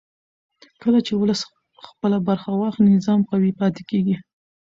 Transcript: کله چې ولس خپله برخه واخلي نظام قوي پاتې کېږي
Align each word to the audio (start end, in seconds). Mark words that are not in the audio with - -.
کله 0.81 0.99
چې 1.07 1.13
ولس 1.15 1.41
خپله 1.87 2.17
برخه 2.27 2.49
واخلي 2.53 2.91
نظام 2.97 3.19
قوي 3.29 3.51
پاتې 3.59 3.81
کېږي 3.89 4.15